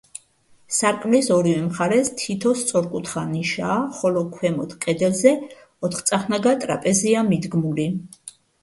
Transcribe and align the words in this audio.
სარკმლის 0.77 1.27
ორივე 1.35 1.59
მხარეს 1.65 2.09
თითო 2.21 2.55
სწორკუთხა 2.63 3.27
ნიშაა, 3.35 3.77
ხოლო 3.99 4.27
ქვემოთ 4.33 4.77
კედელზე 4.87 5.37
ოთხწახნაგა 5.91 6.59
ტრაპეზია 6.67 7.27
მიდგმული. 7.33 7.91